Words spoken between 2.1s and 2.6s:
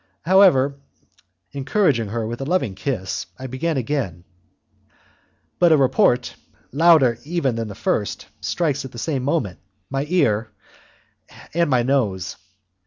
with a